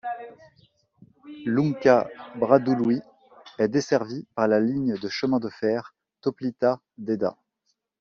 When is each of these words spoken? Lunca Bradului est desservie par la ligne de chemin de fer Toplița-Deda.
Lunca 1.45 2.07
Bradului 2.35 3.01
est 3.59 3.67
desservie 3.67 4.25
par 4.33 4.47
la 4.47 4.57
ligne 4.59 4.95
de 4.97 5.07
chemin 5.09 5.37
de 5.39 5.47
fer 5.49 5.93
Toplița-Deda. 6.21 7.37